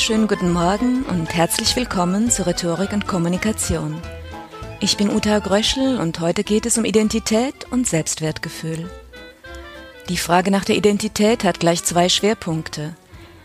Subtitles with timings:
[0.00, 4.00] Wunderschönen guten Morgen und herzlich willkommen zu Rhetorik und Kommunikation.
[4.80, 8.90] Ich bin Uta Gröschel und heute geht es um Identität und Selbstwertgefühl.
[10.08, 12.96] Die Frage nach der Identität hat gleich zwei Schwerpunkte.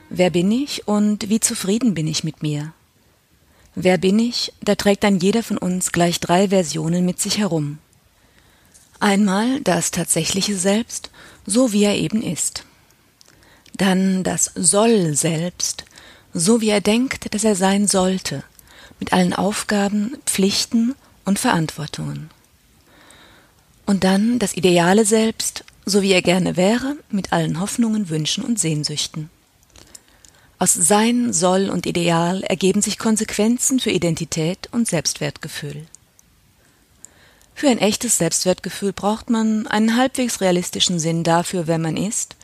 [0.09, 2.71] Wer bin ich und wie zufrieden bin ich mit mir?
[3.75, 4.53] Wer bin ich?
[4.61, 7.79] Da trägt dann jeder von uns gleich drei Versionen mit sich herum.
[9.01, 11.11] Einmal das tatsächliche Selbst,
[11.45, 12.63] so wie er eben ist.
[13.75, 15.83] Dann das Soll selbst,
[16.37, 18.43] so wie er denkt, dass er sein sollte,
[18.99, 22.29] mit allen Aufgaben, Pflichten und Verantwortungen.
[23.85, 28.59] Und dann das ideale Selbst, so wie er gerne wäre, mit allen Hoffnungen, Wünschen und
[28.59, 29.29] Sehnsüchten.
[30.59, 35.85] Aus Sein, Soll und Ideal ergeben sich Konsequenzen für Identität und Selbstwertgefühl.
[37.53, 42.35] Für ein echtes Selbstwertgefühl braucht man einen halbwegs realistischen Sinn dafür, wer man ist,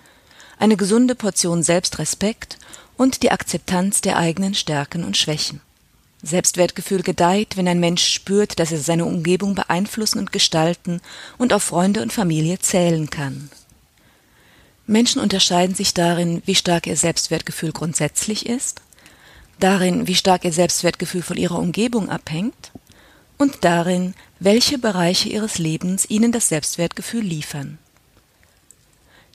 [0.59, 2.57] eine gesunde Portion Selbstrespekt
[3.01, 5.59] und die Akzeptanz der eigenen Stärken und Schwächen.
[6.21, 11.01] Selbstwertgefühl gedeiht, wenn ein Mensch spürt, dass er seine Umgebung beeinflussen und gestalten
[11.39, 13.49] und auf Freunde und Familie zählen kann.
[14.85, 18.81] Menschen unterscheiden sich darin, wie stark ihr Selbstwertgefühl grundsätzlich ist,
[19.59, 22.71] darin, wie stark ihr Selbstwertgefühl von ihrer Umgebung abhängt
[23.39, 27.79] und darin, welche Bereiche ihres Lebens ihnen das Selbstwertgefühl liefern.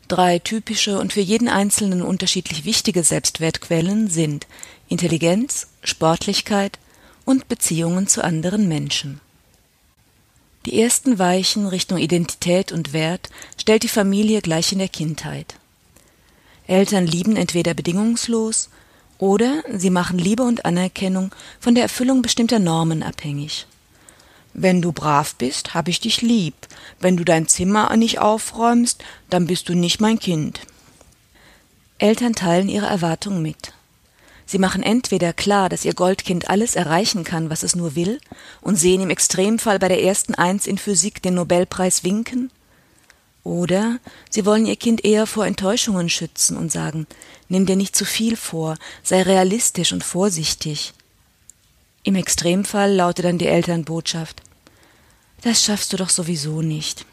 [0.08, 4.46] Drei typische und für jeden Einzelnen unterschiedlich wichtige Selbstwertquellen sind
[4.88, 6.78] Intelligenz, Sportlichkeit
[7.24, 9.20] und Beziehungen zu anderen Menschen.
[10.64, 15.56] Die ersten Weichen Richtung Identität und Wert stellt die Familie gleich in der Kindheit.
[16.68, 18.68] Eltern lieben entweder bedingungslos
[19.18, 23.66] oder sie machen Liebe und Anerkennung von der Erfüllung bestimmter Normen abhängig.
[24.58, 26.54] Wenn du brav bist, hab ich dich lieb.
[26.98, 30.60] Wenn du dein Zimmer nicht aufräumst, dann bist du nicht mein Kind.
[31.98, 33.74] Eltern teilen ihre Erwartungen mit.
[34.46, 38.18] Sie machen entweder klar, dass ihr Goldkind alles erreichen kann, was es nur will,
[38.62, 42.50] und sehen im Extremfall bei der ersten Eins in Physik den Nobelpreis winken,
[43.44, 43.98] oder
[44.30, 47.06] sie wollen ihr Kind eher vor Enttäuschungen schützen und sagen,
[47.50, 50.94] nimm dir nicht zu viel vor, sei realistisch und vorsichtig.
[52.04, 54.45] Im Extremfall lautet dann die Elternbotschaft
[55.42, 57.06] Das schaffst du doch sowieso nicht.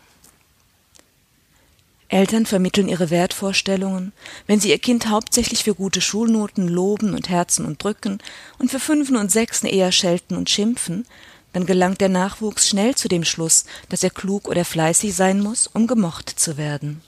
[2.13, 4.13] Eltern vermitteln ihre Wertvorstellungen,
[4.45, 8.19] wenn sie ihr Kind hauptsächlich für gute Schulnoten loben und herzen und drücken
[8.59, 11.07] und für Fünfen und Sechsen eher schelten und schimpfen,
[11.53, 15.65] dann gelangt der Nachwuchs schnell zu dem Schluss, dass er klug oder fleißig sein muss,
[15.65, 17.01] um gemocht zu werden.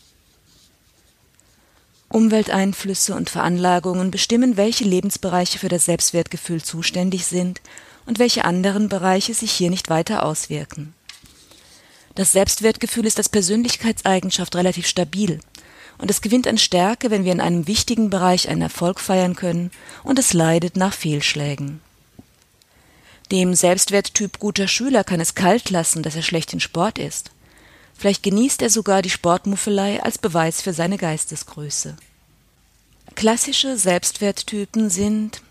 [2.09, 7.61] Umwelteinflüsse und Veranlagungen bestimmen, welche Lebensbereiche für das Selbstwertgefühl zuständig sind
[8.05, 10.93] und welche anderen Bereiche sich hier nicht weiter auswirken.
[12.15, 15.39] Das Selbstwertgefühl ist als Persönlichkeitseigenschaft relativ stabil
[15.97, 19.71] und es gewinnt an Stärke, wenn wir in einem wichtigen Bereich einen Erfolg feiern können
[20.03, 21.81] und es leidet nach Fehlschlägen.
[23.31, 27.31] Dem Selbstwerttyp guter Schüler kann es kalt lassen, dass er schlecht in Sport ist.
[27.97, 31.95] Vielleicht genießt er sogar die Sportmuffelei als Beweis für seine Geistesgröße.
[33.15, 35.41] Klassische Selbstwerttypen sind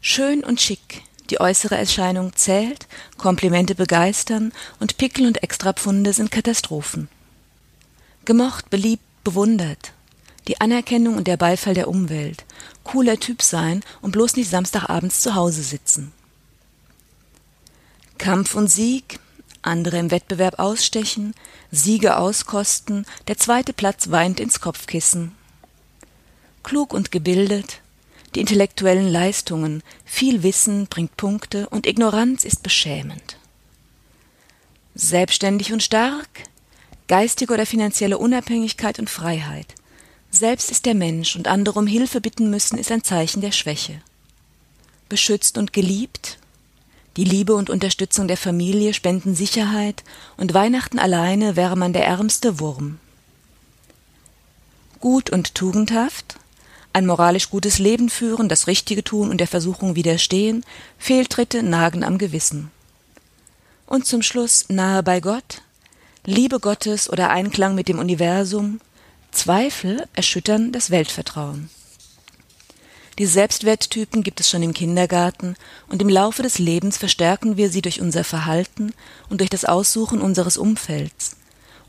[0.00, 7.08] schön und schick, die äußere Erscheinung zählt, Komplimente begeistern und Pickel und Extrapfunde sind Katastrophen.
[8.26, 9.94] Gemocht, beliebt, bewundert.
[10.46, 12.44] Die Anerkennung und der Beifall der Umwelt.
[12.84, 16.12] Cooler Typ sein und bloß nicht Samstagabends zu Hause sitzen.
[18.18, 19.18] Kampf und Sieg,
[19.62, 21.32] andere im Wettbewerb ausstechen,
[21.70, 25.34] Siege auskosten, der zweite Platz weint ins Kopfkissen.
[26.62, 27.80] Klug und gebildet,
[28.34, 33.36] die intellektuellen Leistungen, viel Wissen bringt Punkte und Ignoranz ist beschämend.
[34.94, 36.28] Selbstständig und stark,
[37.08, 39.74] geistige oder finanzielle Unabhängigkeit und Freiheit.
[40.30, 44.00] Selbst ist der Mensch und andere um Hilfe bitten müssen, ist ein Zeichen der Schwäche.
[45.08, 46.38] Beschützt und geliebt,
[47.18, 50.02] die Liebe und Unterstützung der Familie spenden Sicherheit
[50.38, 52.98] und Weihnachten alleine wäre man der ärmste Wurm.
[55.00, 56.36] Gut und tugendhaft,
[56.92, 60.64] ein moralisch gutes Leben führen, das Richtige tun und der Versuchung widerstehen,
[60.98, 62.70] Fehltritte nagen am Gewissen.
[63.86, 65.62] Und zum Schluss nahe bei Gott,
[66.24, 68.80] Liebe Gottes oder Einklang mit dem Universum,
[69.32, 71.68] Zweifel erschüttern das Weltvertrauen.
[73.18, 75.56] Die Selbstwerttypen gibt es schon im Kindergarten
[75.88, 78.94] und im Laufe des Lebens verstärken wir sie durch unser Verhalten
[79.28, 81.36] und durch das Aussuchen unseres Umfelds.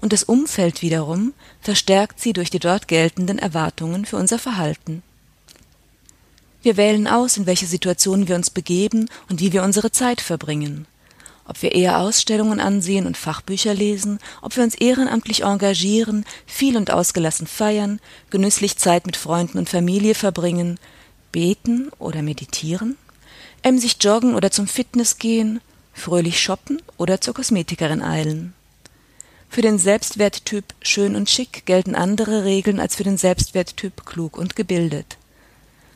[0.04, 5.02] Und das Umfeld wiederum verstärkt sie durch die dort geltenden Erwartungen für unser Verhalten.
[6.62, 10.88] Wir wählen aus, in welche Situationen wir uns begeben und wie wir unsere Zeit verbringen.
[11.46, 16.92] Ob wir eher Ausstellungen ansehen und Fachbücher lesen, ob wir uns ehrenamtlich engagieren, viel und
[16.92, 20.82] ausgelassen feiern, genüsslich Zeit mit Freunden und Familie verbringen,
[21.32, 22.98] beten oder meditieren,
[23.62, 25.62] emsig joggen oder zum Fitness gehen,
[25.94, 28.54] fröhlich shoppen oder zur Kosmetikerin eilen.
[29.54, 34.56] Für den Selbstwerttyp schön und schick gelten andere Regeln als für den Selbstwerttyp klug und
[34.56, 35.18] gebildet.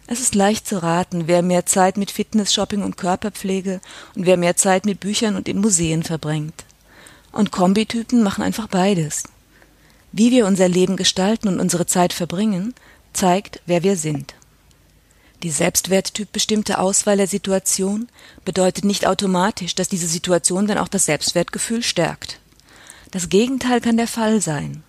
[0.06, 3.82] Es ist leicht zu raten, wer mehr Zeit mit Fitness, Shopping und Körperpflege
[4.14, 6.66] und wer mehr Zeit mit Büchern und in Museen verbringt.
[7.32, 9.24] Und Kombitypen machen einfach beides.
[10.12, 12.76] Wie wir unser Leben gestalten und unsere Zeit verbringen,
[13.12, 14.36] zeigt, wer wir sind.
[15.42, 18.08] Die Selbstwerttyp bestimmte Auswahl der Situation
[18.46, 22.40] bedeutet nicht automatisch, dass diese Situation dann auch das Selbstwertgefühl stärkt.
[23.12, 24.84] Das Gegenteil kann der Fall sein.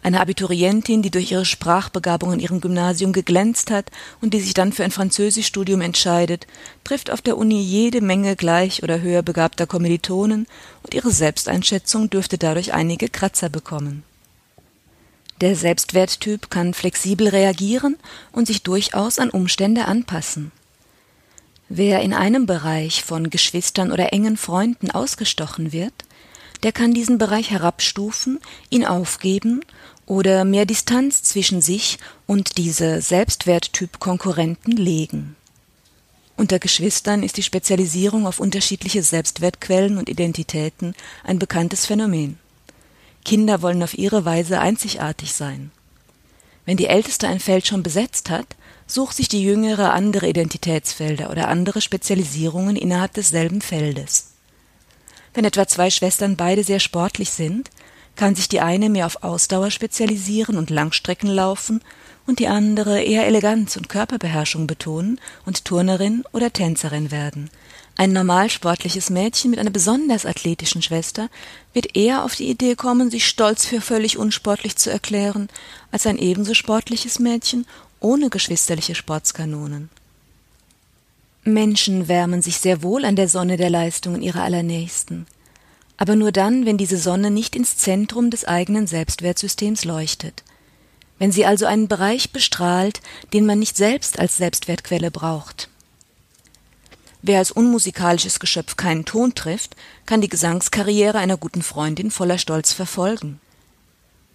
[0.00, 4.72] Eine Abiturientin, die durch ihre Sprachbegabung in ihrem Gymnasium geglänzt hat und die sich dann
[4.72, 6.46] für ein Französischstudium entscheidet,
[6.84, 10.46] trifft auf der Uni jede Menge gleich oder höher begabter Kommilitonen
[10.84, 14.04] und ihre Selbsteinschätzung dürfte dadurch einige Kratzer bekommen.
[15.40, 17.96] Der Selbstwerttyp kann flexibel reagieren
[18.32, 20.52] und sich durchaus an Umstände anpassen.
[21.68, 25.92] Wer in einem Bereich von Geschwistern oder engen Freunden ausgestochen wird,
[26.62, 28.40] der kann diesen Bereich herabstufen,
[28.70, 29.60] ihn aufgeben
[30.06, 35.36] oder mehr Distanz zwischen sich und diese Selbstwerttyp Konkurrenten legen.
[36.36, 40.94] Unter Geschwistern ist die Spezialisierung auf unterschiedliche Selbstwertquellen und Identitäten
[41.24, 42.38] ein bekanntes Phänomen.
[43.24, 45.72] Kinder wollen auf ihre Weise einzigartig sein.
[46.64, 48.46] Wenn die Älteste ein Feld schon besetzt hat,
[48.86, 54.27] sucht sich die Jüngere andere Identitätsfelder oder andere Spezialisierungen innerhalb desselben Feldes.
[55.34, 57.70] Wenn etwa zwei Schwestern beide sehr sportlich sind,
[58.16, 61.80] kann sich die eine mehr auf Ausdauer spezialisieren und Langstrecken laufen
[62.26, 67.50] und die andere eher Eleganz und Körperbeherrschung betonen und Turnerin oder Tänzerin werden,
[68.00, 71.28] ein normal sportliches Mädchen mit einer besonders athletischen Schwester
[71.72, 75.48] wird eher auf die Idee kommen, sich stolz für völlig unsportlich zu erklären,
[75.90, 77.66] als ein ebenso sportliches Mädchen
[77.98, 79.90] ohne geschwisterliche Sportskanonen.
[81.48, 85.26] Menschen wärmen sich sehr wohl an der Sonne der Leistungen ihrer Allernächsten,
[85.96, 90.44] aber nur dann, wenn diese Sonne nicht ins Zentrum des eigenen Selbstwertsystems leuchtet.
[91.18, 93.00] Wenn sie also einen Bereich bestrahlt,
[93.32, 95.68] den man nicht selbst als Selbstwertquelle braucht.
[97.22, 99.74] Wer als unmusikalisches Geschöpf keinen Ton trifft,
[100.06, 103.40] kann die Gesangskarriere einer guten Freundin voller Stolz verfolgen.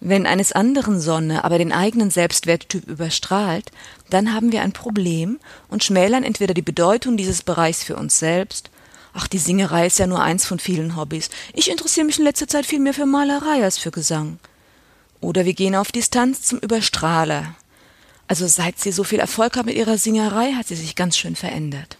[0.06, 3.70] Wenn eines anderen Sonne aber den eigenen Selbstwerttyp überstrahlt,
[4.10, 5.38] dann haben wir ein Problem
[5.70, 8.68] und schmälern entweder die Bedeutung dieses Bereichs für uns selbst,
[9.14, 12.46] ach, die Singerei ist ja nur eins von vielen Hobbys, ich interessiere mich in letzter
[12.46, 14.38] Zeit viel mehr für Malerei als für Gesang.
[15.22, 17.54] Oder wir gehen auf Distanz zum Überstrahler.
[18.28, 21.34] Also seit sie so viel Erfolg hat mit ihrer Singerei, hat sie sich ganz schön
[21.34, 21.96] verändert.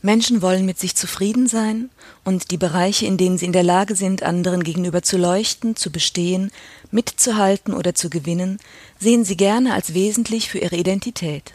[0.00, 1.90] Menschen wollen mit sich zufrieden sein
[2.24, 5.90] und die Bereiche, in denen sie in der Lage sind, anderen gegenüber zu leuchten, zu
[5.90, 6.52] bestehen,
[6.90, 8.58] mitzuhalten oder zu gewinnen,
[9.00, 11.52] sehen sie gerne als wesentlich für ihre Identität.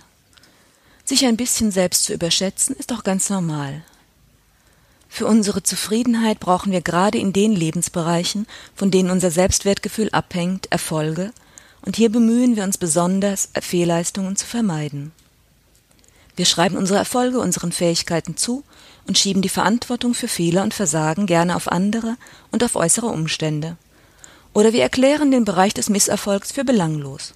[1.05, 3.83] Sich ein bisschen selbst zu überschätzen, ist auch ganz normal.
[5.07, 11.31] Für unsere Zufriedenheit brauchen wir gerade in den Lebensbereichen, von denen unser Selbstwertgefühl abhängt, Erfolge,
[11.85, 15.11] und hier bemühen wir uns besonders, Fehlleistungen zu vermeiden.
[16.35, 18.63] Wir schreiben unsere Erfolge unseren Fähigkeiten zu
[19.07, 22.17] und schieben die Verantwortung für Fehler und Versagen gerne auf andere
[22.51, 23.77] und auf äußere Umstände.
[24.53, 27.33] Oder wir erklären den Bereich des Misserfolgs für belanglos.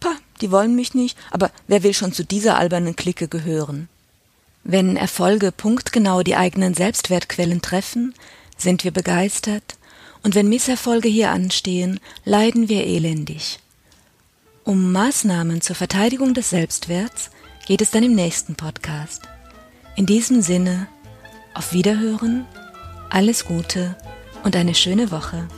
[0.00, 3.88] Pah, die wollen mich nicht, aber wer will schon zu dieser albernen Clique gehören?
[4.62, 8.14] Wenn Erfolge punktgenau die eigenen Selbstwertquellen treffen,
[8.56, 9.76] sind wir begeistert,
[10.22, 13.58] und wenn Misserfolge hier anstehen, leiden wir elendig.
[14.64, 17.30] Um Maßnahmen zur Verteidigung des Selbstwerts
[17.66, 19.22] geht es dann im nächsten Podcast.
[19.96, 20.86] In diesem Sinne,
[21.54, 22.46] auf Wiederhören,
[23.10, 23.96] alles Gute
[24.42, 25.48] und eine schöne Woche.